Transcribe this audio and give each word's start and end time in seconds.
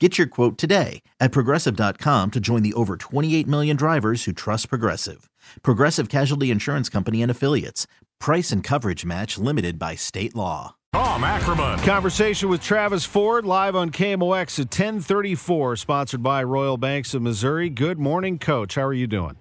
Get 0.00 0.18
your 0.18 0.26
quote 0.26 0.58
today 0.58 1.02
at 1.20 1.30
progressive.com 1.30 2.32
to 2.32 2.40
join 2.40 2.62
the 2.64 2.74
over 2.74 2.96
28 2.96 3.46
million 3.46 3.76
drivers 3.76 4.24
who 4.24 4.32
trust 4.32 4.68
Progressive. 4.68 5.30
Progressive 5.62 6.08
Casualty 6.08 6.50
Insurance 6.50 6.88
Company 6.88 7.22
and 7.22 7.30
Affiliates. 7.30 7.86
Price 8.18 8.50
and 8.50 8.64
coverage 8.64 9.04
match 9.04 9.38
limited 9.38 9.78
by 9.78 9.94
state 9.94 10.34
law. 10.34 10.74
Tom 10.92 11.22
Ackerman. 11.22 11.78
Conversation 11.80 12.48
with 12.48 12.60
Travis 12.60 13.04
Ford 13.04 13.44
live 13.44 13.76
on 13.76 13.90
KMOX 13.90 14.58
at 14.58 14.66
1034, 14.66 15.76
sponsored 15.76 16.24
by 16.24 16.42
Royal 16.42 16.76
Banks 16.76 17.14
of 17.14 17.22
Missouri. 17.22 17.68
Good 17.68 18.00
morning, 18.00 18.38
Coach. 18.40 18.74
How 18.74 18.82
are 18.82 18.92
you 18.92 19.06
doing? 19.06 19.36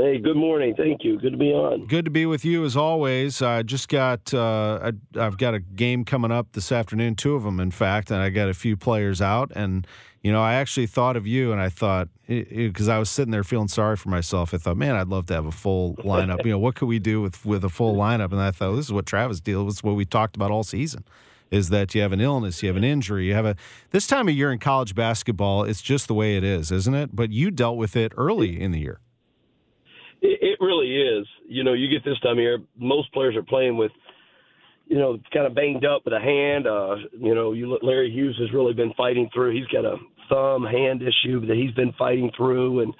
Hey, 0.00 0.18
good 0.18 0.36
morning. 0.36 0.74
Thank 0.74 1.04
you. 1.04 1.18
Good 1.18 1.32
to 1.32 1.36
be 1.36 1.52
on. 1.52 1.86
Good 1.86 2.06
to 2.06 2.10
be 2.10 2.24
with 2.24 2.42
you 2.42 2.64
as 2.64 2.74
always. 2.74 3.42
I 3.42 3.62
just 3.62 3.88
got 3.90 4.32
uh, 4.32 4.92
I, 5.14 5.20
have 5.20 5.36
got 5.36 5.52
a 5.52 5.60
game 5.60 6.06
coming 6.06 6.32
up 6.32 6.52
this 6.52 6.72
afternoon, 6.72 7.16
two 7.16 7.34
of 7.34 7.42
them, 7.42 7.60
in 7.60 7.70
fact, 7.70 8.10
and 8.10 8.22
I 8.22 8.30
got 8.30 8.48
a 8.48 8.54
few 8.54 8.78
players 8.78 9.20
out. 9.20 9.52
And 9.54 9.86
you 10.22 10.32
know, 10.32 10.40
I 10.40 10.54
actually 10.54 10.86
thought 10.86 11.18
of 11.18 11.26
you, 11.26 11.52
and 11.52 11.60
I 11.60 11.68
thought 11.68 12.08
because 12.26 12.88
I 12.88 12.98
was 12.98 13.10
sitting 13.10 13.30
there 13.30 13.44
feeling 13.44 13.68
sorry 13.68 13.96
for 13.96 14.08
myself. 14.08 14.54
I 14.54 14.56
thought, 14.56 14.78
man, 14.78 14.96
I'd 14.96 15.08
love 15.08 15.26
to 15.26 15.34
have 15.34 15.44
a 15.44 15.52
full 15.52 15.96
lineup. 15.96 16.46
you 16.46 16.52
know, 16.52 16.58
what 16.58 16.76
could 16.76 16.88
we 16.88 16.98
do 16.98 17.20
with 17.20 17.44
with 17.44 17.62
a 17.62 17.68
full 17.68 17.94
lineup? 17.94 18.32
And 18.32 18.40
I 18.40 18.52
thought, 18.52 18.76
this 18.76 18.86
is 18.86 18.92
what 18.92 19.04
Travis 19.04 19.40
deals 19.40 19.66
with. 19.66 19.84
What 19.84 19.96
we 19.96 20.06
talked 20.06 20.34
about 20.34 20.50
all 20.50 20.62
season 20.62 21.04
is 21.50 21.68
that 21.68 21.94
you 21.94 22.00
have 22.00 22.12
an 22.12 22.22
illness, 22.22 22.62
you 22.62 22.68
have 22.68 22.76
an 22.76 22.84
injury, 22.84 23.26
you 23.26 23.34
have 23.34 23.44
a 23.44 23.54
this 23.90 24.06
time 24.06 24.28
of 24.28 24.34
year 24.34 24.50
in 24.50 24.60
college 24.60 24.94
basketball, 24.94 25.64
it's 25.64 25.82
just 25.82 26.06
the 26.06 26.14
way 26.14 26.38
it 26.38 26.44
is, 26.44 26.72
isn't 26.72 26.94
it? 26.94 27.14
But 27.14 27.32
you 27.32 27.50
dealt 27.50 27.76
with 27.76 27.96
it 27.96 28.12
early 28.16 28.58
in 28.58 28.70
the 28.70 28.78
year. 28.78 29.00
It, 30.22 30.38
it 30.42 30.64
really 30.64 30.96
is. 30.96 31.26
You 31.46 31.64
know, 31.64 31.72
you 31.72 31.88
get 31.88 32.04
this 32.04 32.18
time 32.20 32.32
of 32.32 32.38
year, 32.38 32.58
most 32.78 33.12
players 33.12 33.36
are 33.36 33.42
playing 33.42 33.76
with, 33.76 33.92
you 34.86 34.98
know, 34.98 35.18
kind 35.32 35.46
of 35.46 35.54
banged 35.54 35.84
up 35.84 36.02
with 36.04 36.14
a 36.14 36.20
hand. 36.20 36.66
Uh, 36.66 36.96
you 37.18 37.34
know, 37.34 37.52
you 37.52 37.68
look, 37.68 37.82
Larry 37.82 38.10
Hughes 38.10 38.36
has 38.40 38.52
really 38.52 38.74
been 38.74 38.92
fighting 38.96 39.30
through. 39.32 39.54
He's 39.54 39.66
got 39.66 39.84
a 39.84 39.96
thumb 40.28 40.64
hand 40.64 41.02
issue 41.02 41.46
that 41.46 41.56
he's 41.56 41.72
been 41.72 41.92
fighting 41.98 42.30
through, 42.36 42.80
and 42.80 42.94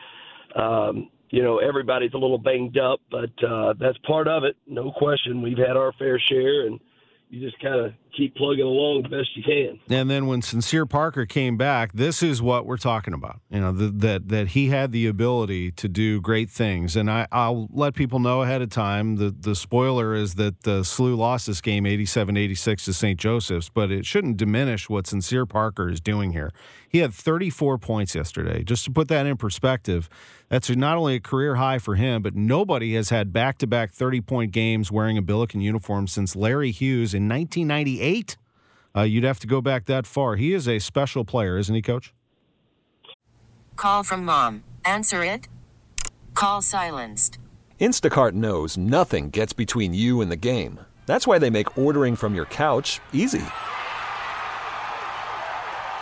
um, 0.57 1.11
you 1.31 1.43
know, 1.43 1.59
everybody's 1.59 2.13
a 2.13 2.19
little 2.19 2.39
banged 2.39 2.77
up, 2.77 3.01
but 3.11 3.31
uh, 3.45 3.75
that's 3.79 3.99
part 3.99 4.27
of 4.27 4.43
it. 4.45 4.57
No 4.67 4.91
question. 4.91 5.43
We've 5.43 5.59
had 5.59 5.77
our 5.77 5.93
fair 5.93 6.19
share, 6.19 6.67
and 6.67 6.81
you 7.31 7.41
just 7.41 7.63
kind 7.63 7.79
of 7.79 7.93
keep 8.17 8.35
plugging 8.35 8.65
along 8.65 9.03
the 9.05 9.09
best 9.09 9.29
you 9.37 9.43
can. 9.45 9.79
And 9.89 10.11
then 10.11 10.27
when 10.27 10.43
Sincere 10.43 10.85
Parker 10.85 11.27
came 11.27 11.57
back, 11.57 11.93
this 11.93 12.25
is 12.25 12.43
what 12.43 12.67
we're 12.67 12.77
talking 12.77 13.15
about. 13.15 13.41
You 13.51 13.61
know, 13.61 13.71
the, 13.71 13.89
that 13.89 14.29
that 14.29 14.49
he 14.49 14.69
had 14.69 14.91
the 14.91 15.07
ability 15.07 15.71
to 15.73 15.89
do 15.89 16.21
great 16.21 16.51
things. 16.51 16.97
And 16.97 17.09
I, 17.09 17.27
will 17.33 17.69
let 17.73 17.95
people 17.95 18.19
know 18.19 18.43
ahead 18.43 18.63
of 18.63 18.71
time. 18.71 19.17
The 19.17 19.31
the 19.31 19.55
spoiler 19.55 20.15
is 20.15 20.35
that 20.35 20.63
the 20.63 20.81
SLU 20.81 21.17
lost 21.17 21.47
this 21.47 21.61
game 21.61 21.85
87-86 21.85 22.85
to 22.87 22.93
St. 22.93 23.19
Joseph's, 23.19 23.69
but 23.69 23.93
it 23.93 24.05
shouldn't 24.05 24.37
diminish 24.37 24.91
what 24.91 25.07
Sincere 25.07 25.47
Parker 25.47 25.89
is 25.89 26.01
doing 26.01 26.33
here. 26.33 26.51
He 26.89 26.99
had 26.99 27.15
34 27.15 27.79
points 27.79 28.17
yesterday. 28.17 28.65
Just 28.65 28.85
to 28.87 28.91
put 28.91 29.07
that 29.09 29.27
in 29.27 29.37
perspective, 29.37 30.09
that's 30.51 30.69
not 30.69 30.99
only 30.99 31.15
a 31.15 31.21
career 31.21 31.55
high 31.55 31.79
for 31.79 31.95
him, 31.95 32.23
but 32.23 32.35
nobody 32.35 32.95
has 32.97 33.09
had 33.09 33.33
back-to-back 33.33 33.93
30-point 33.93 34.51
games 34.51 34.91
wearing 34.91 35.17
a 35.17 35.23
Billiken 35.23 35.61
uniform 35.61 36.09
since 36.09 36.35
Larry 36.35 36.73
Hughes 36.73 37.15
in 37.15 37.29
1998. 37.29 38.37
Uh, 38.95 39.03
you'd 39.03 39.23
have 39.23 39.39
to 39.39 39.47
go 39.47 39.61
back 39.61 39.87
that 39.87 40.07
far. 40.07 40.35
He 40.35 40.53
is 40.53 40.69
a 40.69 40.81
special 40.81 41.25
player, 41.25 41.57
isn't 41.57 41.75
he, 41.75 41.81
Coach? 41.81 42.13
Call 43.77 44.03
from 44.03 44.25
mom. 44.25 44.65
Answer 44.85 45.23
it. 45.23 45.47
Call 46.35 46.61
silenced. 46.63 47.39
Instacart 47.81 48.33
knows 48.33 48.77
nothing 48.77 49.31
gets 49.31 49.53
between 49.53 49.95
you 49.95 50.21
and 50.21 50.31
the 50.31 50.37
game. 50.37 50.81
That's 51.07 51.27
why 51.27 51.39
they 51.39 51.49
make 51.49 51.79
ordering 51.79 52.17
from 52.17 52.35
your 52.35 52.45
couch 52.47 53.01
easy. 53.13 53.43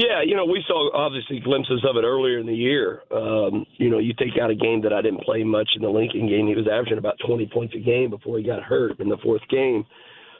Yeah, 0.00 0.22
you 0.24 0.34
know, 0.34 0.46
we 0.46 0.64
saw 0.66 0.90
obviously 0.94 1.40
glimpses 1.40 1.84
of 1.86 1.98
it 1.98 2.04
earlier 2.06 2.38
in 2.38 2.46
the 2.46 2.54
year. 2.54 3.02
Um, 3.10 3.66
you 3.76 3.90
know, 3.90 3.98
you 3.98 4.14
take 4.14 4.40
out 4.40 4.48
a 4.48 4.54
game 4.54 4.80
that 4.82 4.94
I 4.94 5.02
didn't 5.02 5.24
play 5.24 5.44
much 5.44 5.68
in 5.76 5.82
the 5.82 5.90
Lincoln 5.90 6.26
game. 6.26 6.46
He 6.46 6.54
was 6.54 6.66
averaging 6.66 6.96
about 6.96 7.18
20 7.26 7.50
points 7.52 7.74
a 7.74 7.80
game 7.80 8.08
before 8.08 8.38
he 8.38 8.44
got 8.44 8.62
hurt 8.62 8.98
in 8.98 9.10
the 9.10 9.18
fourth 9.22 9.42
game. 9.50 9.84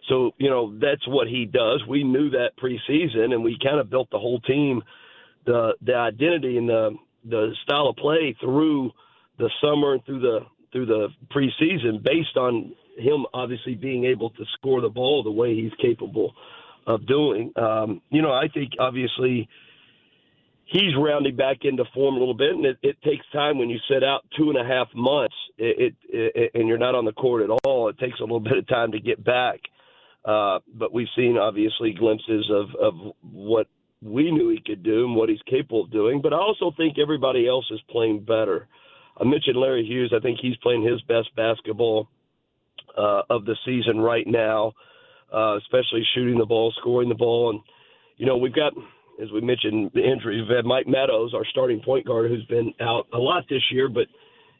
So, 0.08 0.30
you 0.38 0.48
know, 0.48 0.78
that's 0.78 1.06
what 1.06 1.28
he 1.28 1.44
does. 1.44 1.84
We 1.86 2.04
knew 2.04 2.30
that 2.30 2.52
preseason, 2.56 3.34
and 3.34 3.44
we 3.44 3.58
kind 3.62 3.78
of 3.78 3.90
built 3.90 4.08
the 4.10 4.18
whole 4.18 4.40
team, 4.40 4.82
the 5.44 5.74
the 5.82 5.94
identity 5.94 6.56
and 6.56 6.66
the 6.66 6.96
the 7.28 7.52
style 7.62 7.88
of 7.88 7.96
play 7.96 8.34
through 8.40 8.92
the 9.38 9.50
summer 9.62 9.92
and 9.92 10.04
through 10.06 10.20
the 10.20 10.40
through 10.72 10.86
the 10.86 11.08
preseason 11.30 12.02
based 12.02 12.38
on 12.38 12.72
him 12.96 13.26
obviously 13.34 13.74
being 13.74 14.06
able 14.06 14.30
to 14.30 14.44
score 14.54 14.80
the 14.80 14.88
ball 14.88 15.22
the 15.22 15.30
way 15.30 15.54
he's 15.54 15.72
capable 15.82 16.32
of 16.86 17.06
doing. 17.06 17.52
Um, 17.56 18.02
you 18.10 18.22
know, 18.22 18.32
I 18.32 18.48
think 18.52 18.72
obviously 18.78 19.48
he's 20.70 20.94
rounding 20.96 21.36
back 21.36 21.58
into 21.62 21.84
form 21.92 22.16
a 22.16 22.18
little 22.18 22.34
bit, 22.34 22.54
and 22.54 22.64
it, 22.64 22.78
it 22.82 22.96
takes 23.02 23.24
time 23.32 23.58
when 23.58 23.68
you 23.68 23.78
sit 23.88 24.04
out 24.04 24.24
two 24.36 24.50
and 24.50 24.58
a 24.58 24.64
half 24.64 24.88
months 24.94 25.34
it, 25.58 25.94
it, 26.08 26.32
it, 26.34 26.50
and 26.54 26.68
you're 26.68 26.78
not 26.78 26.94
on 26.94 27.04
the 27.04 27.12
court 27.12 27.42
at 27.42 27.50
all. 27.64 27.88
It 27.88 27.98
takes 27.98 28.18
a 28.20 28.22
little 28.22 28.40
bit 28.40 28.56
of 28.56 28.66
time 28.68 28.92
to 28.92 29.00
get 29.00 29.22
back. 29.22 29.60
Uh, 30.24 30.58
but 30.74 30.92
we've 30.92 31.08
seen 31.16 31.38
obviously 31.38 31.92
glimpses 31.92 32.50
of, 32.50 32.66
of 32.80 32.94
what 33.22 33.66
we 34.02 34.30
knew 34.30 34.50
he 34.50 34.60
could 34.64 34.82
do 34.82 35.04
and 35.04 35.16
what 35.16 35.28
he's 35.28 35.40
capable 35.46 35.84
of 35.84 35.90
doing. 35.90 36.20
But 36.22 36.32
I 36.32 36.36
also 36.36 36.72
think 36.76 36.98
everybody 36.98 37.48
else 37.48 37.66
is 37.70 37.80
playing 37.90 38.24
better. 38.24 38.68
I 39.18 39.24
mentioned 39.24 39.56
Larry 39.56 39.84
Hughes. 39.84 40.12
I 40.14 40.20
think 40.20 40.38
he's 40.40 40.56
playing 40.58 40.82
his 40.82 41.00
best 41.02 41.34
basketball 41.36 42.08
uh, 42.96 43.22
of 43.30 43.44
the 43.44 43.56
season 43.64 43.98
right 43.98 44.26
now 44.26 44.72
uh, 45.32 45.56
especially 45.58 46.06
shooting 46.14 46.38
the 46.38 46.46
ball, 46.46 46.72
scoring 46.80 47.08
the 47.08 47.14
ball. 47.14 47.50
And, 47.50 47.60
you 48.16 48.26
know, 48.26 48.36
we've 48.36 48.54
got, 48.54 48.72
as 49.22 49.30
we 49.32 49.40
mentioned, 49.40 49.90
the 49.94 50.02
injuries. 50.02 50.46
We've 50.48 50.56
had 50.56 50.64
Mike 50.64 50.86
Meadows, 50.86 51.34
our 51.34 51.44
starting 51.46 51.80
point 51.80 52.06
guard, 52.06 52.30
who's 52.30 52.44
been 52.46 52.72
out 52.80 53.06
a 53.12 53.18
lot 53.18 53.44
this 53.48 53.62
year, 53.70 53.88
but 53.88 54.06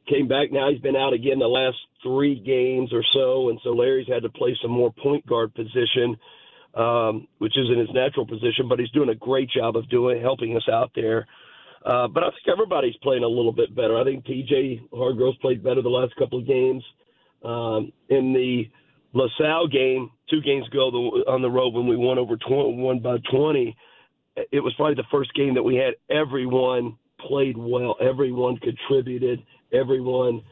came 0.09 0.29
back. 0.29 0.51
Now 0.53 0.71
he's 0.71 0.81
been 0.81 0.97
out 0.97 1.13
again 1.13 1.39
the 1.39 1.47
last 1.47 1.77
three 2.03 2.41
games 2.41 2.93
or 2.93 3.05
so. 3.13 3.51
And 3.51 3.61
so 3.63 3.71
Larry's 3.71 4.09
had 4.09 4.23
to 4.23 4.31
play 4.31 4.57
some 4.63 4.71
more 4.71 4.93
point 4.93 5.27
guard 5.27 5.55
position. 5.55 6.17
um, 6.75 7.27
which 7.39 7.57
isn't 7.59 7.79
his 7.79 7.91
natural 7.93 8.27
position, 8.27 8.69
but 8.69 8.79
he's 8.79 8.91
doing 8.91 9.09
a 9.09 9.15
great 9.15 9.51
job 9.51 9.77
of 9.77 9.89
doing 9.89 10.21
helping 10.21 10.57
us 10.57 10.69
out 10.73 10.91
there. 10.95 11.27
Uh, 11.85 12.07
but 12.09 12.23
I 12.23 12.29
think 12.29 12.49
everybody's 12.53 12.97
playing 13.03 13.25
a 13.25 13.29
little 13.29 13.53
bit 13.53 13.75
better. 13.75 13.99
I 13.99 14.05
think 14.05 14.25
TJ 14.25 14.83
Hargrove's 14.93 15.39
played 15.39 15.63
better 15.65 15.83
the 15.83 15.89
last 15.89 16.15
couple 16.17 16.39
of 16.39 16.47
games. 16.47 16.85
Um, 17.43 17.91
in 18.11 18.33
the 18.35 18.71
LaSalle 19.13 19.69
game, 19.69 20.11
two 20.29 20.41
games 20.41 20.67
ago 20.69 20.89
on 21.27 21.43
the 21.43 21.51
road 21.51 21.75
when 21.75 21.87
we 21.87 21.97
won 21.97 22.19
over 22.19 22.37
20, 22.37 22.77
won 22.77 23.01
by 23.01 23.17
20, 23.31 23.77
it 24.53 24.61
was 24.61 24.73
probably 24.75 24.95
the 24.95 25.05
first 25.11 25.35
game 25.35 25.55
that 25.55 25.63
we 25.63 25.77
had 25.77 25.95
everyone 26.09 26.97
played 27.19 27.57
well, 27.57 27.97
everyone 28.01 28.57
contributed, 28.59 29.43
everyone 29.73 30.43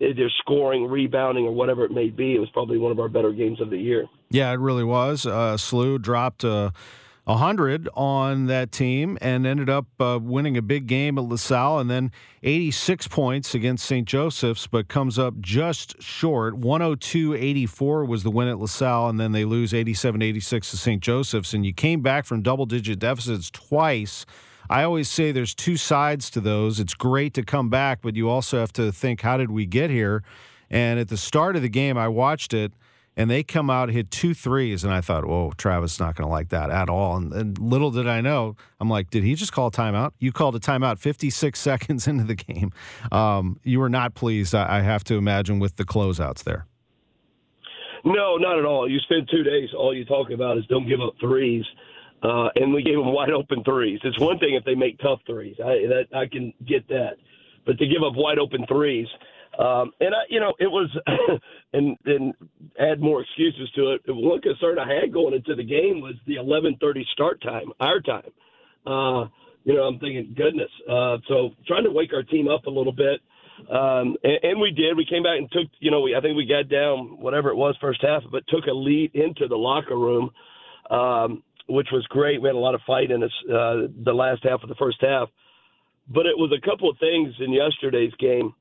either 0.00 0.30
scoring, 0.38 0.86
rebounding, 0.86 1.44
or 1.44 1.52
whatever 1.52 1.84
it 1.84 1.90
may 1.90 2.08
be. 2.08 2.34
It 2.34 2.38
was 2.38 2.48
probably 2.50 2.78
one 2.78 2.92
of 2.92 2.98
our 2.98 3.08
better 3.08 3.32
games 3.32 3.60
of 3.60 3.70
the 3.70 3.76
year. 3.76 4.06
Yeah, 4.30 4.50
it 4.52 4.58
really 4.58 4.84
was. 4.84 5.26
Uh, 5.26 5.56
SLU 5.56 6.00
dropped. 6.00 6.44
Uh 6.44 6.70
100 7.26 7.88
on 7.94 8.46
that 8.46 8.70
team 8.70 9.18
and 9.20 9.44
ended 9.44 9.68
up 9.68 9.86
uh, 10.00 10.16
winning 10.22 10.56
a 10.56 10.62
big 10.62 10.86
game 10.86 11.18
at 11.18 11.24
LaSalle 11.24 11.80
and 11.80 11.90
then 11.90 12.12
86 12.44 13.08
points 13.08 13.52
against 13.52 13.84
St. 13.84 14.06
Joseph's, 14.06 14.68
but 14.68 14.86
comes 14.86 15.18
up 15.18 15.40
just 15.40 16.00
short. 16.00 16.54
102 16.54 17.34
84 17.34 18.04
was 18.04 18.22
the 18.22 18.30
win 18.30 18.46
at 18.46 18.58
LaSalle, 18.58 19.08
and 19.08 19.18
then 19.18 19.32
they 19.32 19.44
lose 19.44 19.74
87 19.74 20.22
86 20.22 20.70
to 20.70 20.76
St. 20.76 21.02
Joseph's. 21.02 21.52
And 21.52 21.66
you 21.66 21.74
came 21.74 22.00
back 22.00 22.26
from 22.26 22.42
double 22.42 22.64
digit 22.64 23.00
deficits 23.00 23.50
twice. 23.50 24.24
I 24.70 24.84
always 24.84 25.08
say 25.08 25.32
there's 25.32 25.54
two 25.54 25.76
sides 25.76 26.30
to 26.30 26.40
those. 26.40 26.78
It's 26.78 26.94
great 26.94 27.34
to 27.34 27.42
come 27.42 27.68
back, 27.68 28.02
but 28.02 28.14
you 28.14 28.28
also 28.28 28.60
have 28.60 28.72
to 28.74 28.92
think, 28.92 29.22
how 29.22 29.36
did 29.36 29.50
we 29.50 29.66
get 29.66 29.90
here? 29.90 30.22
And 30.70 31.00
at 31.00 31.08
the 31.08 31.16
start 31.16 31.56
of 31.56 31.62
the 31.62 31.68
game, 31.68 31.98
I 31.98 32.06
watched 32.06 32.54
it 32.54 32.72
and 33.16 33.30
they 33.30 33.42
come 33.42 33.70
out 33.70 33.88
hit 33.88 34.10
two 34.10 34.34
threes, 34.34 34.84
and 34.84 34.92
I 34.92 35.00
thought, 35.00 35.24
"Oh, 35.24 35.52
Travis 35.56 35.98
not 35.98 36.14
going 36.16 36.26
to 36.26 36.30
like 36.30 36.50
that 36.50 36.70
at 36.70 36.88
all." 36.88 37.16
And, 37.16 37.32
and, 37.32 37.58
little 37.58 37.90
did 37.90 38.06
I 38.06 38.20
know, 38.20 38.56
I'm 38.78 38.90
like, 38.90 39.10
"Did 39.10 39.24
he 39.24 39.34
just 39.34 39.52
call 39.52 39.68
a 39.68 39.70
timeout?" 39.70 40.12
You 40.18 40.32
called 40.32 40.54
a 40.54 40.60
timeout 40.60 40.98
56 40.98 41.58
seconds 41.60 42.06
into 42.06 42.24
the 42.24 42.34
game. 42.34 42.72
Um, 43.10 43.58
you 43.64 43.80
were 43.80 43.88
not 43.88 44.14
pleased, 44.14 44.54
I, 44.54 44.78
I, 44.78 44.80
have 44.80 45.04
to 45.04 45.14
imagine, 45.14 45.58
with 45.58 45.76
the 45.76 45.84
closeouts 45.84 46.44
there. 46.44 46.66
No, 48.04 48.36
not 48.36 48.58
at 48.58 48.64
all. 48.64 48.88
You 48.88 48.98
spend 49.00 49.28
two 49.30 49.42
days, 49.42 49.70
all 49.76 49.94
you 49.94 50.04
talk 50.04 50.30
about 50.30 50.58
is 50.58 50.66
don't 50.66 50.88
give 50.88 51.00
up 51.00 51.14
threes. 51.20 51.64
Uh, 52.22 52.48
and 52.56 52.72
we 52.72 52.82
gave 52.82 52.94
them 52.94 53.12
wide 53.12 53.30
open 53.30 53.62
threes. 53.62 54.00
It's 54.02 54.18
one 54.18 54.38
thing 54.38 54.54
if 54.54 54.64
they 54.64 54.74
make 54.74 54.98
tough 54.98 55.20
threes. 55.26 55.56
I 55.62 55.86
that 55.86 56.06
I 56.14 56.26
can 56.26 56.52
get 56.66 56.88
that, 56.88 57.16
but 57.66 57.78
to 57.78 57.86
give 57.86 58.02
up 58.02 58.14
wide 58.16 58.38
open 58.38 58.64
threes, 58.66 59.06
um, 59.58 59.92
and 60.00 60.14
I, 60.14 60.22
you 60.28 60.40
know, 60.40 60.52
it 60.58 60.70
was, 60.70 60.90
and 61.72 61.96
and 62.04 62.34
add 62.78 63.00
more 63.00 63.22
excuses 63.22 63.70
to 63.76 63.92
it. 63.92 64.02
One 64.06 64.40
concern 64.40 64.78
I 64.78 65.00
had 65.00 65.12
going 65.12 65.34
into 65.34 65.54
the 65.54 65.64
game 65.64 66.00
was 66.00 66.14
the 66.26 66.36
11:30 66.36 67.04
start 67.12 67.40
time, 67.42 67.72
our 67.80 68.00
time. 68.00 68.30
Uh, 68.86 69.28
you 69.64 69.74
know, 69.74 69.82
I'm 69.84 69.98
thinking, 69.98 70.34
goodness. 70.36 70.70
Uh, 70.88 71.18
so 71.28 71.50
trying 71.66 71.84
to 71.84 71.90
wake 71.90 72.12
our 72.12 72.22
team 72.22 72.48
up 72.48 72.66
a 72.66 72.70
little 72.70 72.92
bit, 72.92 73.20
um, 73.70 74.16
and, 74.22 74.38
and 74.42 74.60
we 74.60 74.70
did. 74.70 74.96
We 74.96 75.06
came 75.06 75.22
back 75.22 75.38
and 75.38 75.50
took, 75.50 75.68
you 75.80 75.90
know, 75.90 76.02
we 76.02 76.14
I 76.14 76.20
think 76.20 76.36
we 76.36 76.46
got 76.46 76.68
down 76.68 77.18
whatever 77.18 77.48
it 77.48 77.56
was 77.56 77.76
first 77.80 78.02
half, 78.02 78.22
but 78.30 78.46
took 78.48 78.66
a 78.66 78.74
lead 78.74 79.14
into 79.14 79.48
the 79.48 79.56
locker 79.56 79.96
room, 79.96 80.30
um, 80.90 81.42
which 81.66 81.88
was 81.92 82.06
great. 82.08 82.42
We 82.42 82.48
had 82.48 82.56
a 82.56 82.58
lot 82.58 82.74
of 82.74 82.82
fight 82.86 83.10
in 83.10 83.20
this, 83.20 83.32
uh, 83.48 83.88
the 84.04 84.12
last 84.12 84.44
half 84.44 84.62
of 84.62 84.68
the 84.68 84.74
first 84.74 84.98
half, 85.00 85.30
but 86.08 86.26
it 86.26 86.36
was 86.36 86.52
a 86.52 86.64
couple 86.64 86.90
of 86.90 86.98
things 86.98 87.34
in 87.40 87.52
yesterday's 87.52 88.12
game 88.20 88.52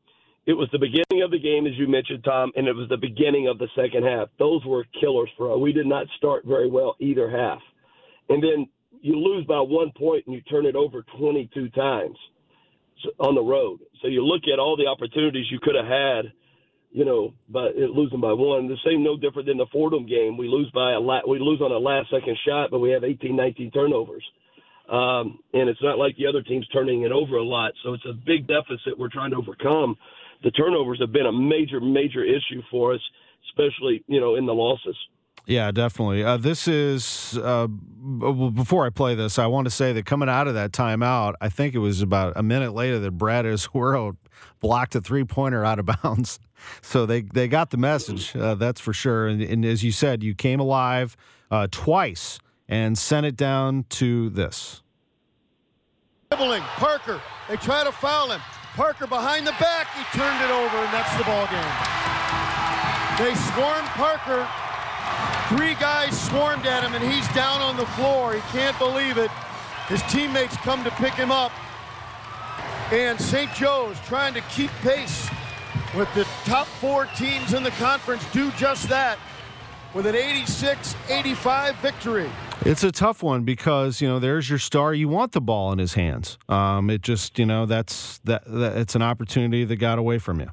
it 0.46 0.54
was 0.54 0.70
the 0.72 0.80
beginning 0.80 1.24
of 1.24 1.32
the 1.32 1.40
game, 1.40 1.66
as 1.66 1.74
you 1.76 1.88
mentioned, 1.88 2.24
Tom, 2.24 2.52
and 2.56 2.68
it 2.68 2.76
was 2.76 2.88
the 2.90 2.98
beginning 2.98 3.48
of 3.48 3.58
the 3.58 3.68
second 3.76 4.04
half. 4.04 4.30
Those 4.38 4.64
were 4.66 4.86
killers 5.00 5.30
for 5.38 5.52
us. 5.52 5.60
We 5.60 5.74
did 5.74 5.88
not 5.88 6.06
start 6.18 6.46
very 6.46 6.70
well 6.70 6.96
either 7.00 7.30
half. 7.30 7.60
And 8.30 8.44
then 8.44 8.68
you 9.02 9.16
lose 9.20 9.46
by 9.46 9.60
one 9.60 9.92
point 9.98 10.26
and 10.28 10.36
you 10.36 10.42
turn 10.42 10.66
it 10.66 10.76
over 10.76 11.04
22 11.18 11.70
times 11.70 12.18
on 13.20 13.36
the 13.36 13.42
road. 13.42 13.80
So 14.02 14.08
you 14.08 14.24
look 14.24 14.44
at 14.52 14.60
all 14.60 14.78
the 14.78 14.88
opportunities 14.88 15.46
you 15.50 15.60
could 15.62 15.76
have 15.76 15.86
had, 15.86 16.32
you 16.92 17.06
know, 17.06 17.34
by 17.50 17.70
losing 17.76 18.22
by 18.22 18.34
one. 18.34 18.68
The 18.68 18.78
same, 18.86 19.04
no 19.04 19.18
different 19.18 19.48
than 19.48 19.58
the 19.58 19.68
Fordham 19.72 20.08
game. 20.08 20.38
We 20.38 20.48
lose 20.48 20.70
by 20.74 20.94
a 20.94 21.00
la- 21.00 21.28
we 21.28 21.40
lose 21.40 21.62
on 21.62 21.72
a 21.72 21.78
last 21.78 22.10
second 22.12 22.38
shot, 22.48 22.70
but 22.72 22.80
we 22.80 22.92
have 22.92 23.04
18, 23.04 23.36
19 23.36 23.72
turnovers. 23.72 24.24
Um, 24.90 25.40
and 25.54 25.68
it's 25.70 25.82
not 25.82 25.98
like 25.98 26.16
the 26.18 26.28
other 26.28 26.44
team's 26.44 26.68
turning 26.68 27.02
it 27.02 27.12
over 27.12 27.38
a 27.38 27.44
lot. 27.44 27.74
So 27.84 27.94
it's 27.94 28.06
a 28.06 28.14
big 28.14 28.48
deficit 28.48 28.98
we're 28.98 29.10
trying 29.10 29.32
to 29.32 29.38
overcome 29.38 29.98
the 30.46 30.52
turnovers 30.52 31.00
have 31.00 31.12
been 31.12 31.26
a 31.26 31.32
major, 31.32 31.82
major 31.82 32.24
issue 32.24 32.62
for 32.70 32.94
us, 32.94 33.02
especially 33.50 34.04
you 34.08 34.22
know 34.22 34.36
in 34.36 34.46
the 34.46 34.54
losses. 34.54 34.96
Yeah, 35.48 35.72
definitely. 35.72 36.24
Uh, 36.24 36.38
this 36.38 36.68
is 36.68 37.38
uh, 37.44 37.68
before 37.68 38.86
I 38.86 38.92
play 38.92 39.16
this. 39.16 39.38
I 39.38 39.48
want 39.48 39.66
to 39.66 39.72
say 39.72 39.92
that 39.94 40.06
coming 40.06 40.30
out 40.30 40.48
of 40.48 40.54
that 40.54 40.72
timeout, 40.72 41.34
I 41.42 41.50
think 41.50 41.76
it 41.76 41.80
was 41.80 42.02
about 42.02 42.34
a 42.36 42.44
minute 42.44 42.74
later 42.74 43.00
that 43.00 43.12
Brad 43.12 43.46
Ezewiro 43.46 44.18
blocked 44.60 44.96
a 44.96 45.02
three 45.02 45.24
pointer 45.24 45.66
out 45.66 45.80
of 45.80 45.86
bounds. 46.04 46.40
So 46.82 47.08
they 47.08 47.22
they 47.22 47.48
got 47.48 47.72
the 47.72 47.78
message. 47.78 48.36
Uh, 48.36 48.54
that's 48.54 48.80
for 48.80 48.94
sure. 48.94 49.28
And, 49.28 49.42
and, 49.42 49.66
as 49.66 49.84
you 49.84 49.92
said, 49.92 50.22
you 50.22 50.36
came 50.36 50.60
alive 50.60 51.18
uh, 51.50 51.68
twice 51.72 52.38
and 52.68 52.96
sent 52.98 53.26
it 53.26 53.36
down 53.36 53.86
to 53.90 54.30
this. 54.30 54.84
Dribbling, 56.30 56.62
Parker. 56.62 57.20
They 57.50 57.58
try 57.58 57.84
to 57.84 57.92
foul 57.92 58.32
him. 58.32 58.42
Parker 58.76 59.08
behind 59.08 59.48
the 59.48 59.56
back. 59.60 59.88
He 59.96 60.04
turned 60.18 60.44
it 60.44 60.52
over, 60.52 60.78
and 60.78 60.94
that's 60.94 61.16
the 61.18 61.24
ball 61.24 61.48
game. 61.48 61.76
They 63.18 63.34
swarmed 63.56 63.88
Parker. 63.96 64.46
Three 65.48 65.76
guys 65.76 66.20
swarmed 66.28 66.66
at 66.66 66.84
him, 66.84 66.94
and 66.94 67.04
he's 67.04 67.28
down 67.34 67.62
on 67.62 67.78
the 67.78 67.86
floor. 67.96 68.34
He 68.34 68.42
can't 68.52 68.78
believe 68.78 69.18
it. 69.18 69.32
His 69.88 70.02
teammates 70.04 70.58
come 70.58 70.84
to 70.84 70.92
pick 70.92 71.14
him 71.14 71.32
up. 71.32 71.52
And 72.92 73.20
St. 73.20 73.52
Joe's 73.54 74.00
trying 74.02 74.34
to 74.34 74.42
keep 74.42 74.72
pace 74.82 75.30
with 75.96 76.14
the 76.14 76.28
top 76.44 76.68
four 76.68 77.06
teams 77.16 77.54
in 77.54 77.64
the 77.64 77.72
conference 77.72 78.30
do 78.32 78.52
just 78.52 78.90
that 78.90 79.18
with 79.94 80.06
an 80.06 80.16
86 80.16 80.96
85 81.10 81.76
victory. 81.78 82.30
It's 82.66 82.84
a 82.84 82.92
tough 82.92 83.22
one 83.22 83.44
because 83.44 84.02
you 84.02 84.08
know 84.08 84.18
there's 84.18 84.50
your 84.50 84.58
star. 84.58 84.92
You 84.92 85.08
want 85.08 85.34
the 85.34 85.42
ball 85.42 85.72
in 85.72 85.78
his 85.78 85.94
hands. 85.94 86.40
Um, 86.50 86.90
it 86.90 87.04
just 87.04 87.38
you 87.38 87.46
know 87.46 87.68
that's 87.68 88.18
that, 88.24 88.44
that 88.48 88.76
it's 88.78 88.96
an 88.96 89.04
opportunity 89.04 89.66
that 89.66 89.76
got 89.76 90.00
away 90.00 90.18
from 90.18 90.40
you. 90.40 90.50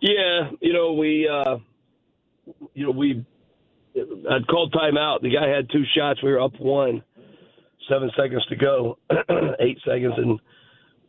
Yeah, 0.00 0.50
you 0.62 0.72
know 0.72 0.94
we 0.94 1.28
uh, 1.28 1.58
you 2.72 2.86
know 2.86 2.90
we 2.90 3.22
I'd 3.94 4.46
called 4.46 4.72
timeout. 4.72 5.20
The 5.20 5.28
guy 5.28 5.46
had 5.46 5.68
two 5.70 5.84
shots. 5.94 6.22
We 6.22 6.30
were 6.30 6.40
up 6.40 6.58
one, 6.58 7.02
seven 7.86 8.10
seconds 8.16 8.44
to 8.46 8.56
go, 8.56 8.98
eight 9.60 9.78
seconds, 9.84 10.14
and 10.16 10.40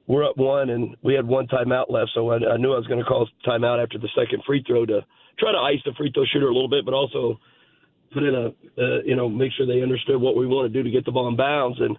we're 0.08 0.26
up 0.26 0.36
one, 0.36 0.72
and 0.72 0.98
we 1.04 1.14
had 1.14 1.26
one 1.26 1.48
timeout 1.48 1.90
left. 1.90 2.12
So 2.14 2.30
I, 2.32 2.36
I 2.36 2.58
knew 2.58 2.74
I 2.74 2.78
was 2.78 2.88
going 2.88 3.00
to 3.00 3.06
call 3.06 3.30
timeout 3.48 3.82
after 3.82 3.98
the 3.98 4.10
second 4.14 4.44
free 4.46 4.62
throw 4.68 4.86
to 4.88 5.06
try 5.40 5.54
to 5.54 5.58
ice 5.58 5.80
the 5.86 5.94
free 5.98 6.12
throw 6.14 6.26
shooter 6.26 6.50
a 6.50 6.54
little 6.54 6.70
bit, 6.70 6.84
but 6.84 6.94
also 6.94 7.40
put 8.14 8.24
in 8.24 8.36
a, 8.36 8.48
uh, 8.82 9.02
you 9.06 9.16
know, 9.16 9.30
make 9.30 9.52
sure 9.54 9.66
they 9.66 9.82
understood 9.82 10.20
what 10.20 10.36
we 10.36 10.48
want 10.48 10.72
to 10.72 10.78
do 10.78 10.84
to 10.84 10.90
get 10.90 11.06
the 11.06 11.12
ball 11.12 11.28
in 11.28 11.36
bounds. 11.36 11.80
And, 11.80 11.98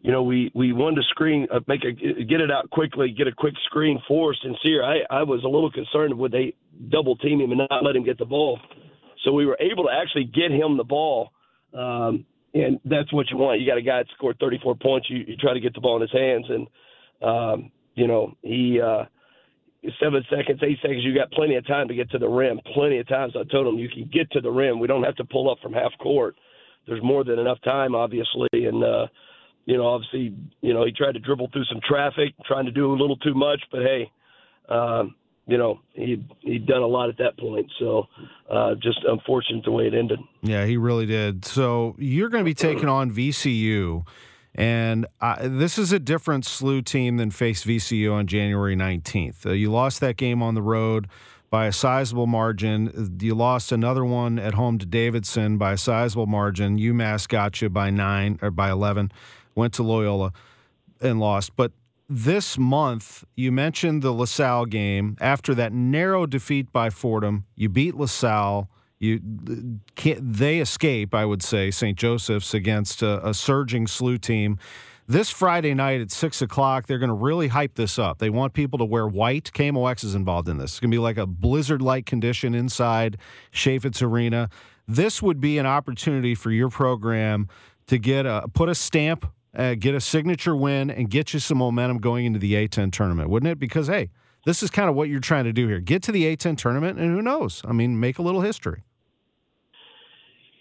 you 0.00 0.12
know, 0.12 0.22
we, 0.22 0.50
we 0.54 0.72
wanted 0.72 0.96
to 0.96 1.08
screen, 1.08 1.46
uh, 1.52 1.60
make 1.66 1.84
a, 1.84 1.92
get 1.92 2.40
it 2.40 2.50
out 2.50 2.70
quickly, 2.70 3.14
get 3.16 3.26
a 3.26 3.32
quick 3.32 3.54
screen 3.64 4.00
for 4.06 4.34
Sincere. 4.34 4.84
I, 4.84 5.00
I 5.10 5.22
was 5.22 5.42
a 5.44 5.48
little 5.48 5.70
concerned 5.70 6.16
would 6.16 6.32
they 6.32 6.54
double 6.88 7.16
team 7.16 7.40
him 7.40 7.50
and 7.50 7.62
not 7.70 7.84
let 7.84 7.96
him 7.96 8.04
get 8.04 8.18
the 8.18 8.24
ball. 8.24 8.60
So 9.24 9.32
we 9.32 9.46
were 9.46 9.58
able 9.60 9.84
to 9.84 9.90
actually 9.90 10.24
get 10.24 10.50
him 10.50 10.76
the 10.76 10.84
ball. 10.84 11.32
Um, 11.74 12.24
and 12.54 12.80
that's 12.84 13.12
what 13.12 13.26
you 13.30 13.36
want. 13.36 13.60
You 13.60 13.66
got 13.66 13.78
a 13.78 13.82
guy 13.82 13.98
that 13.98 14.06
scored 14.16 14.38
34 14.40 14.76
points. 14.76 15.10
You, 15.10 15.24
you 15.26 15.36
try 15.36 15.52
to 15.52 15.60
get 15.60 15.74
the 15.74 15.80
ball 15.80 15.96
in 15.96 16.02
his 16.02 16.12
hands. 16.12 16.46
And, 16.48 16.66
um, 17.22 17.70
you 17.94 18.06
know, 18.06 18.34
he, 18.42 18.80
uh, 18.80 19.04
seven 20.00 20.24
seconds, 20.30 20.60
eight 20.62 20.78
seconds, 20.82 21.04
you 21.04 21.14
got 21.14 21.30
plenty 21.32 21.56
of 21.56 21.66
time 21.66 21.88
to 21.88 21.94
get 21.94 22.10
to 22.10 22.18
the 22.18 22.28
rim. 22.28 22.60
Plenty 22.74 22.98
of 22.98 23.08
times 23.08 23.34
I 23.36 23.44
told 23.50 23.66
him 23.66 23.78
you 23.78 23.88
can 23.88 24.10
get 24.12 24.30
to 24.32 24.40
the 24.40 24.50
rim. 24.50 24.80
We 24.80 24.86
don't 24.86 25.04
have 25.04 25.16
to 25.16 25.24
pull 25.24 25.50
up 25.50 25.58
from 25.62 25.72
half 25.72 25.92
court. 25.98 26.36
There's 26.86 27.02
more 27.02 27.22
than 27.22 27.38
enough 27.38 27.58
time, 27.62 27.94
obviously, 27.94 28.48
and 28.52 28.82
uh, 28.82 29.06
you 29.66 29.76
know, 29.76 29.86
obviously, 29.86 30.34
you 30.62 30.72
know, 30.72 30.84
he 30.86 30.92
tried 30.92 31.12
to 31.12 31.18
dribble 31.18 31.50
through 31.52 31.66
some 31.66 31.80
traffic, 31.86 32.34
trying 32.46 32.64
to 32.64 32.72
do 32.72 32.90
a 32.90 32.96
little 32.96 33.16
too 33.18 33.34
much, 33.34 33.60
but 33.70 33.82
hey, 33.82 34.10
um, 34.70 35.14
you 35.46 35.58
know, 35.58 35.80
he 35.92 36.24
he'd 36.40 36.66
done 36.66 36.82
a 36.82 36.86
lot 36.86 37.08
at 37.08 37.18
that 37.18 37.38
point. 37.38 37.70
So, 37.78 38.06
uh, 38.50 38.74
just 38.82 39.00
unfortunate 39.06 39.64
the 39.64 39.70
way 39.70 39.86
it 39.86 39.94
ended. 39.94 40.20
Yeah, 40.42 40.64
he 40.64 40.76
really 40.76 41.06
did. 41.06 41.44
So 41.44 41.96
you're 41.98 42.28
going 42.28 42.42
to 42.42 42.48
be 42.48 42.54
taking 42.54 42.88
on 42.88 43.10
VCU. 43.10 44.06
And 44.54 45.06
uh, 45.20 45.48
this 45.48 45.78
is 45.78 45.92
a 45.92 45.98
different 45.98 46.44
SLU 46.44 46.84
team 46.84 47.16
than 47.16 47.30
faced 47.30 47.66
VCU 47.66 48.12
on 48.12 48.26
January 48.26 48.74
19th. 48.74 49.46
Uh, 49.46 49.50
you 49.50 49.70
lost 49.70 50.00
that 50.00 50.16
game 50.16 50.42
on 50.42 50.54
the 50.54 50.62
road 50.62 51.06
by 51.50 51.66
a 51.66 51.72
sizable 51.72 52.26
margin. 52.26 53.18
You 53.20 53.34
lost 53.34 53.72
another 53.72 54.04
one 54.04 54.38
at 54.38 54.54
home 54.54 54.78
to 54.78 54.86
Davidson 54.86 55.58
by 55.58 55.72
a 55.72 55.78
sizable 55.78 56.26
margin. 56.26 56.78
UMass 56.78 57.28
got 57.28 57.62
you 57.62 57.68
by 57.68 57.90
nine 57.90 58.38
or 58.42 58.50
by 58.50 58.70
11, 58.70 59.12
went 59.54 59.74
to 59.74 59.82
Loyola 59.82 60.32
and 61.00 61.20
lost. 61.20 61.56
But 61.56 61.72
this 62.08 62.58
month, 62.58 63.24
you 63.36 63.52
mentioned 63.52 64.02
the 64.02 64.12
LaSalle 64.12 64.66
game. 64.66 65.16
After 65.20 65.54
that 65.54 65.72
narrow 65.72 66.26
defeat 66.26 66.72
by 66.72 66.90
Fordham, 66.90 67.44
you 67.54 67.68
beat 67.68 67.94
LaSalle 67.94 68.68
You 69.00 69.20
they 69.96 70.58
escape, 70.58 71.14
I 71.14 71.24
would 71.24 71.42
say, 71.42 71.70
St. 71.70 71.96
Joseph's 71.96 72.52
against 72.52 73.02
a, 73.02 73.26
a 73.26 73.32
surging 73.34 73.86
SLU 73.86 74.20
team. 74.20 74.58
This 75.06 75.30
Friday 75.30 75.72
night 75.72 76.02
at 76.02 76.10
six 76.10 76.42
o'clock, 76.42 76.86
they're 76.86 76.98
going 76.98 77.08
to 77.08 77.14
really 77.14 77.48
hype 77.48 77.76
this 77.76 77.98
up. 77.98 78.18
They 78.18 78.28
want 78.28 78.52
people 78.52 78.78
to 78.78 78.84
wear 78.84 79.06
white. 79.06 79.50
KMOX 79.54 80.04
is 80.04 80.14
involved 80.14 80.50
in 80.50 80.58
this. 80.58 80.72
It's 80.72 80.80
going 80.80 80.90
to 80.90 80.94
be 80.94 80.98
like 80.98 81.16
a 81.16 81.26
blizzard-like 81.26 82.04
condition 82.04 82.54
inside 82.54 83.16
Chaifetz 83.50 84.02
Arena. 84.02 84.50
This 84.86 85.22
would 85.22 85.40
be 85.40 85.56
an 85.56 85.64
opportunity 85.64 86.34
for 86.34 86.50
your 86.50 86.68
program 86.68 87.48
to 87.86 87.98
get 87.98 88.26
a 88.26 88.48
put 88.52 88.68
a 88.68 88.74
stamp, 88.74 89.30
uh, 89.56 89.74
get 89.74 89.94
a 89.94 90.00
signature 90.00 90.54
win, 90.54 90.90
and 90.90 91.08
get 91.08 91.32
you 91.32 91.40
some 91.40 91.58
momentum 91.58 91.98
going 91.98 92.26
into 92.26 92.38
the 92.38 92.52
A10 92.54 92.92
tournament, 92.92 93.30
wouldn't 93.30 93.50
it? 93.50 93.58
Because 93.58 93.86
hey, 93.86 94.10
this 94.44 94.62
is 94.62 94.70
kind 94.70 94.88
of 94.90 94.94
what 94.94 95.08
you're 95.08 95.20
trying 95.20 95.44
to 95.44 95.52
do 95.52 95.68
here. 95.68 95.80
Get 95.80 96.02
to 96.04 96.12
the 96.12 96.24
A10 96.24 96.56
tournament, 96.56 96.98
and 96.98 97.14
who 97.14 97.22
knows? 97.22 97.62
I 97.66 97.72
mean, 97.72 97.98
make 97.98 98.18
a 98.18 98.22
little 98.22 98.42
history. 98.42 98.82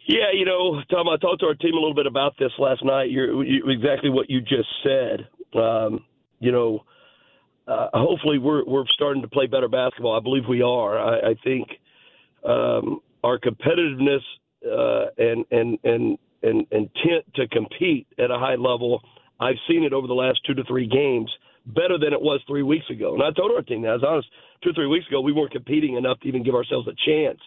Yeah, 0.07 0.31
you 0.33 0.45
know, 0.45 0.81
Tom, 0.89 1.09
I 1.09 1.17
talked 1.17 1.41
to 1.41 1.47
our 1.47 1.55
team 1.55 1.73
a 1.73 1.79
little 1.79 1.93
bit 1.93 2.07
about 2.07 2.33
this 2.39 2.51
last 2.59 2.83
night. 2.83 3.11
You're 3.11 3.43
you, 3.43 3.69
exactly 3.69 4.09
what 4.09 4.29
you 4.29 4.39
just 4.39 4.69
said. 4.81 5.27
Um, 5.53 6.05
you 6.39 6.53
know, 6.53 6.85
uh, 7.67 7.89
hopefully 7.93 8.37
we're 8.37 8.63
we're 8.65 8.85
starting 8.93 9.21
to 9.21 9.27
play 9.27 9.47
better 9.47 9.67
basketball. 9.67 10.15
I 10.15 10.21
believe 10.21 10.43
we 10.47 10.61
are. 10.61 10.97
I, 10.97 11.31
I 11.31 11.35
think 11.43 11.67
um, 12.47 13.01
our 13.21 13.37
competitiveness 13.37 14.21
uh, 14.65 15.07
and 15.17 15.45
and 15.51 15.77
and 15.83 16.17
and 16.41 16.65
intent 16.71 17.25
to 17.35 17.45
compete 17.49 18.07
at 18.17 18.31
a 18.31 18.39
high 18.39 18.55
level. 18.55 19.01
I've 19.41 19.59
seen 19.67 19.83
it 19.83 19.91
over 19.91 20.07
the 20.07 20.13
last 20.13 20.39
two 20.47 20.53
to 20.53 20.63
three 20.63 20.87
games 20.87 21.29
better 21.65 21.97
than 21.99 22.13
it 22.13 22.21
was 22.21 22.39
three 22.47 22.63
weeks 22.63 22.89
ago. 22.89 23.13
And 23.13 23.21
I 23.21 23.31
told 23.31 23.51
our 23.51 23.61
team 23.61 23.81
that. 23.81 23.89
I 23.89 23.93
was 23.95 24.03
honest. 24.07 24.29
Two 24.63 24.69
or 24.69 24.73
three 24.73 24.87
weeks 24.87 25.05
ago, 25.07 25.19
we 25.19 25.33
weren't 25.33 25.51
competing 25.51 25.95
enough 25.95 26.19
to 26.21 26.27
even 26.29 26.43
give 26.43 26.55
ourselves 26.55 26.87
a 26.87 26.95
chance. 27.05 27.39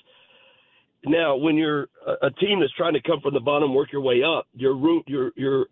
Now, 1.04 1.36
when 1.36 1.56
you're 1.56 1.88
a 2.22 2.30
team 2.30 2.60
that's 2.60 2.72
trying 2.74 2.92
to 2.92 3.02
come 3.02 3.20
from 3.20 3.34
the 3.34 3.40
bottom, 3.40 3.74
work 3.74 3.90
your 3.92 4.02
way 4.02 4.22
up, 4.22 4.46
your 4.54 4.76
room, 4.76 5.02
your 5.06 5.32
your 5.36 5.66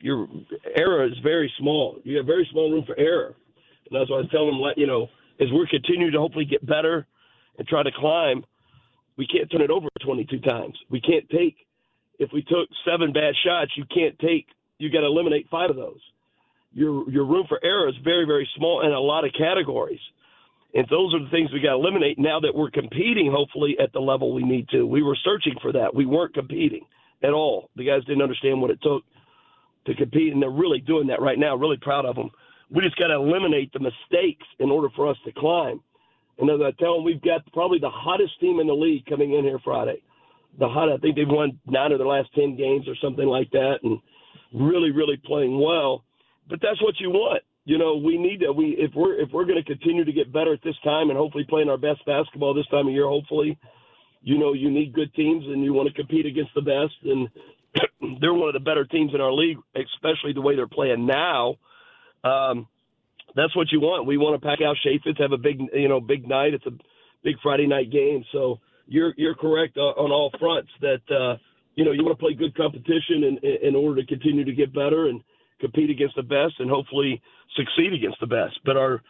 your 0.00 0.28
error 0.74 1.04
is 1.06 1.12
very 1.22 1.52
small. 1.58 2.00
You 2.02 2.16
have 2.16 2.26
very 2.26 2.48
small 2.50 2.70
room 2.70 2.84
for 2.84 2.98
error, 2.98 3.36
and 3.90 4.00
that's 4.00 4.10
why 4.10 4.16
I 4.16 4.20
was 4.20 4.30
telling 4.30 4.60
them, 4.60 4.72
you 4.76 4.88
know, 4.88 5.08
as 5.40 5.48
we're 5.52 5.66
continuing 5.66 6.12
to 6.12 6.18
hopefully 6.18 6.44
get 6.44 6.66
better 6.66 7.06
and 7.58 7.68
try 7.68 7.84
to 7.84 7.92
climb, 7.96 8.44
we 9.16 9.26
can't 9.26 9.50
turn 9.50 9.60
it 9.60 9.70
over 9.70 9.86
22 10.04 10.40
times. 10.40 10.76
We 10.90 11.00
can't 11.00 11.28
take 11.30 11.56
if 12.22 12.30
we 12.32 12.42
took 12.42 12.68
seven 12.86 13.12
bad 13.12 13.34
shots, 13.44 13.72
you 13.76 13.84
can't 13.92 14.18
take. 14.20 14.46
You 14.78 14.90
got 14.90 15.00
to 15.00 15.06
eliminate 15.06 15.48
five 15.50 15.70
of 15.70 15.76
those. 15.76 16.00
Your 16.72 17.10
your 17.10 17.24
room 17.24 17.46
for 17.48 17.58
error 17.62 17.88
is 17.88 17.94
very 18.02 18.24
very 18.24 18.48
small 18.56 18.86
in 18.86 18.92
a 18.92 19.00
lot 19.00 19.24
of 19.24 19.32
categories. 19.36 20.00
And 20.74 20.86
those 20.88 21.14
are 21.14 21.22
the 21.22 21.30
things 21.30 21.52
we 21.52 21.60
got 21.60 21.70
to 21.70 21.76
eliminate 21.76 22.18
now 22.18 22.40
that 22.40 22.54
we're 22.54 22.70
competing, 22.70 23.30
hopefully, 23.30 23.76
at 23.78 23.92
the 23.92 24.00
level 24.00 24.32
we 24.32 24.42
need 24.42 24.68
to. 24.70 24.86
We 24.86 25.02
were 25.02 25.16
searching 25.22 25.54
for 25.60 25.72
that. 25.72 25.94
We 25.94 26.06
weren't 26.06 26.34
competing 26.34 26.86
at 27.22 27.32
all. 27.32 27.68
The 27.76 27.84
guys 27.84 28.04
didn't 28.04 28.22
understand 28.22 28.60
what 28.60 28.70
it 28.70 28.80
took 28.82 29.02
to 29.86 29.94
compete, 29.94 30.32
and 30.32 30.40
they're 30.40 30.50
really 30.50 30.80
doing 30.80 31.08
that 31.08 31.20
right 31.20 31.38
now. 31.38 31.56
Really 31.56 31.76
proud 31.76 32.06
of 32.06 32.16
them. 32.16 32.30
We 32.70 32.80
just 32.80 32.96
got 32.96 33.08
to 33.08 33.14
eliminate 33.14 33.72
the 33.72 33.80
mistakes 33.80 34.46
in 34.60 34.70
order 34.70 34.88
for 34.96 35.08
us 35.08 35.16
to 35.26 35.32
climb. 35.32 35.80
And 36.38 36.48
as 36.48 36.60
I 36.62 36.70
tell 36.82 36.94
them, 36.94 37.04
we've 37.04 37.20
got 37.20 37.44
probably 37.52 37.78
the 37.78 37.90
hottest 37.90 38.40
team 38.40 38.58
in 38.58 38.66
the 38.66 38.72
league 38.72 39.04
coming 39.04 39.34
in 39.34 39.44
here 39.44 39.60
Friday. 39.62 40.02
The 40.58 40.68
hot, 40.68 40.90
I 40.90 40.96
think 40.98 41.16
they've 41.16 41.28
won 41.28 41.58
nine 41.66 41.92
of 41.92 41.98
their 41.98 42.06
last 42.06 42.32
ten 42.34 42.56
games 42.56 42.88
or 42.88 42.94
something 42.96 43.26
like 43.26 43.50
that, 43.50 43.80
and 43.82 43.98
really, 44.54 44.90
really 44.90 45.18
playing 45.22 45.60
well. 45.60 46.04
But 46.48 46.60
that's 46.62 46.80
what 46.82 46.98
you 46.98 47.10
want 47.10 47.42
you 47.64 47.78
know, 47.78 47.96
we 47.96 48.18
need 48.18 48.40
to 48.40 48.52
we 48.52 48.76
if 48.78 48.90
we're 48.94 49.20
if 49.20 49.30
we're 49.32 49.44
going 49.44 49.62
to 49.62 49.64
continue 49.64 50.04
to 50.04 50.12
get 50.12 50.32
better 50.32 50.52
at 50.52 50.62
this 50.64 50.74
time 50.84 51.10
and 51.10 51.18
hopefully 51.18 51.46
playing 51.48 51.68
our 51.68 51.78
best 51.78 52.04
basketball 52.04 52.54
this 52.54 52.66
time 52.66 52.88
of 52.88 52.92
year, 52.92 53.06
hopefully, 53.06 53.58
you 54.22 54.38
know, 54.38 54.52
you 54.52 54.70
need 54.70 54.92
good 54.92 55.14
teams 55.14 55.44
and 55.46 55.62
you 55.62 55.72
want 55.72 55.88
to 55.88 55.94
compete 55.94 56.26
against 56.26 56.52
the 56.54 56.62
best 56.62 56.94
and 57.04 57.28
they're 58.20 58.34
one 58.34 58.48
of 58.48 58.54
the 58.54 58.60
better 58.60 58.84
teams 58.84 59.12
in 59.14 59.20
our 59.20 59.32
league, 59.32 59.58
especially 59.76 60.32
the 60.32 60.40
way 60.40 60.56
they're 60.56 60.66
playing 60.66 61.06
now. 61.06 61.56
Um, 62.24 62.66
that's 63.34 63.54
what 63.56 63.72
you 63.72 63.80
want. 63.80 64.06
We 64.06 64.18
want 64.18 64.40
to 64.40 64.46
pack 64.46 64.58
out 64.60 64.76
Chaifetz, 64.84 65.20
have 65.20 65.32
a 65.32 65.38
big, 65.38 65.60
you 65.72 65.88
know, 65.88 66.00
big 66.00 66.28
night. 66.28 66.54
It's 66.54 66.66
a 66.66 66.72
big 67.24 67.36
Friday 67.42 67.66
night 67.66 67.90
game. 67.90 68.24
So 68.32 68.60
you're 68.86 69.14
you're 69.16 69.34
correct 69.34 69.76
on 69.76 70.10
all 70.10 70.30
fronts 70.38 70.70
that 70.80 71.00
uh, 71.10 71.38
you 71.74 71.84
know 71.84 71.92
you 71.92 72.04
want 72.04 72.18
to 72.18 72.22
play 72.22 72.34
good 72.34 72.54
competition 72.56 73.24
in 73.24 73.38
in 73.68 73.74
order 73.74 74.02
to 74.02 74.06
continue 74.06 74.44
to 74.44 74.52
get 74.52 74.74
better 74.74 75.08
and 75.08 75.22
compete 75.62 75.90
against 75.90 76.16
the 76.16 76.22
best 76.22 76.54
and 76.58 76.68
hopefully 76.68 77.22
succeed 77.56 77.94
against 77.94 78.20
the 78.20 78.26
best. 78.26 78.58
But 78.64 78.76
our 78.76 79.02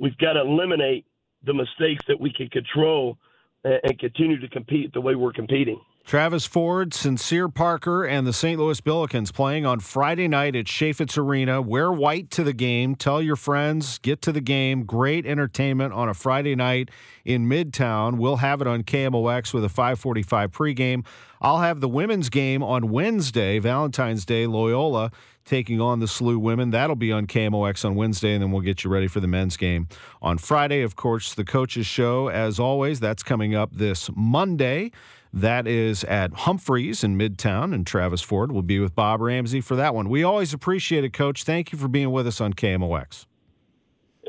we've 0.00 0.16
got 0.18 0.32
to 0.32 0.40
eliminate 0.40 1.04
the 1.44 1.54
mistakes 1.54 2.04
that 2.08 2.18
we 2.18 2.32
can 2.32 2.48
control 2.48 3.18
and, 3.62 3.80
and 3.84 3.98
continue 3.98 4.40
to 4.40 4.48
compete 4.48 4.92
the 4.92 5.00
way 5.00 5.14
we're 5.14 5.32
competing. 5.32 5.80
Travis 6.08 6.46
Ford, 6.46 6.94
Sincere 6.94 7.50
Parker, 7.50 8.02
and 8.02 8.26
the 8.26 8.32
St. 8.32 8.58
Louis 8.58 8.80
Billikens 8.80 9.30
playing 9.30 9.66
on 9.66 9.78
Friday 9.78 10.26
night 10.26 10.56
at 10.56 10.64
Chaifetz 10.64 11.18
Arena. 11.18 11.60
Wear 11.60 11.92
white 11.92 12.30
to 12.30 12.42
the 12.42 12.54
game. 12.54 12.94
Tell 12.94 13.20
your 13.20 13.36
friends, 13.36 13.98
get 13.98 14.22
to 14.22 14.32
the 14.32 14.40
game. 14.40 14.84
Great 14.84 15.26
entertainment 15.26 15.92
on 15.92 16.08
a 16.08 16.14
Friday 16.14 16.54
night 16.54 16.90
in 17.26 17.46
Midtown. 17.46 18.16
We'll 18.16 18.36
have 18.36 18.62
it 18.62 18.66
on 18.66 18.84
KMOX 18.84 19.52
with 19.52 19.64
a 19.64 19.68
545 19.68 20.50
pregame. 20.50 21.04
I'll 21.42 21.60
have 21.60 21.80
the 21.80 21.90
women's 21.90 22.30
game 22.30 22.62
on 22.62 22.88
Wednesday, 22.88 23.58
Valentine's 23.58 24.24
Day, 24.24 24.46
Loyola 24.46 25.10
taking 25.44 25.78
on 25.78 26.00
the 26.00 26.06
SLU 26.06 26.38
women. 26.38 26.70
That'll 26.70 26.96
be 26.96 27.12
on 27.12 27.26
KMOX 27.26 27.84
on 27.84 27.96
Wednesday, 27.96 28.32
and 28.32 28.42
then 28.42 28.50
we'll 28.50 28.62
get 28.62 28.82
you 28.82 28.88
ready 28.88 29.08
for 29.08 29.20
the 29.20 29.28
men's 29.28 29.58
game 29.58 29.88
on 30.22 30.38
Friday. 30.38 30.80
Of 30.80 30.96
course, 30.96 31.34
the 31.34 31.44
coaches 31.44 31.86
show, 31.86 32.28
as 32.28 32.58
always, 32.58 32.98
that's 32.98 33.22
coming 33.22 33.54
up 33.54 33.72
this 33.74 34.08
Monday. 34.16 34.90
That 35.32 35.66
is 35.66 36.04
at 36.04 36.32
Humphreys 36.32 37.04
in 37.04 37.18
Midtown, 37.18 37.74
and 37.74 37.86
Travis 37.86 38.22
Ford 38.22 38.50
will 38.50 38.62
be 38.62 38.78
with 38.78 38.94
Bob 38.94 39.20
Ramsey 39.20 39.60
for 39.60 39.76
that 39.76 39.94
one. 39.94 40.08
We 40.08 40.22
always 40.22 40.54
appreciate 40.54 41.04
it, 41.04 41.12
Coach. 41.12 41.44
Thank 41.44 41.72
you 41.72 41.78
for 41.78 41.88
being 41.88 42.10
with 42.10 42.26
us 42.26 42.40
on 42.40 42.54
KMOX. 42.54 43.26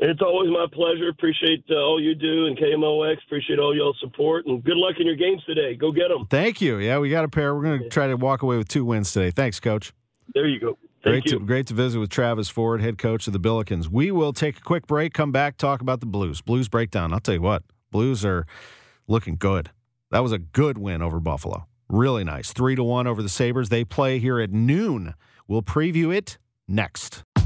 It's 0.02 0.22
always 0.22 0.50
my 0.50 0.66
pleasure. 0.72 1.10
Appreciate 1.10 1.62
uh, 1.70 1.74
all 1.74 2.00
you 2.00 2.14
do 2.14 2.46
and 2.46 2.56
KMOX. 2.56 3.16
Appreciate 3.26 3.58
all 3.58 3.76
y'all's 3.76 3.98
support 4.00 4.46
and 4.46 4.64
good 4.64 4.78
luck 4.78 4.96
in 4.98 5.06
your 5.06 5.16
games 5.16 5.42
today. 5.44 5.74
Go 5.74 5.92
get 5.92 6.08
them. 6.08 6.26
Thank 6.30 6.62
you. 6.62 6.78
Yeah, 6.78 6.98
we 6.98 7.10
got 7.10 7.24
a 7.24 7.28
pair. 7.28 7.54
We're 7.54 7.62
going 7.62 7.82
to 7.82 7.88
try 7.90 8.06
to 8.06 8.16
walk 8.16 8.40
away 8.42 8.56
with 8.56 8.68
two 8.68 8.84
wins 8.86 9.12
today. 9.12 9.30
Thanks, 9.30 9.60
Coach. 9.60 9.92
There 10.34 10.46
you 10.46 10.58
go. 10.58 10.78
Thank 11.02 11.24
great 11.24 11.26
you. 11.26 11.38
to 11.38 11.44
great 11.44 11.66
to 11.66 11.74
visit 11.74 11.98
with 11.98 12.08
Travis 12.08 12.48
Ford, 12.48 12.80
head 12.80 12.96
coach 12.98 13.26
of 13.26 13.32
the 13.32 13.40
Billikens. 13.40 13.88
We 13.88 14.10
will 14.10 14.32
take 14.32 14.58
a 14.58 14.60
quick 14.60 14.86
break, 14.86 15.12
come 15.12 15.32
back, 15.32 15.56
talk 15.56 15.80
about 15.80 16.00
the 16.00 16.06
Blues. 16.06 16.40
Blues 16.40 16.68
breakdown. 16.68 17.12
I'll 17.12 17.20
tell 17.20 17.34
you 17.34 17.42
what, 17.42 17.62
Blues 17.90 18.24
are 18.24 18.46
looking 19.06 19.36
good. 19.36 19.70
That 20.10 20.20
was 20.20 20.32
a 20.32 20.38
good 20.38 20.76
win 20.76 21.02
over 21.02 21.20
Buffalo. 21.20 21.66
Really 21.88 22.24
nice. 22.24 22.52
Three 22.52 22.74
to 22.74 22.82
one 22.82 23.06
over 23.06 23.22
the 23.22 23.28
Sabres. 23.28 23.68
They 23.68 23.84
play 23.84 24.18
here 24.18 24.40
at 24.40 24.50
noon. 24.50 25.14
We'll 25.46 25.62
preview 25.62 26.14
it 26.14 26.38
next. 26.68 27.24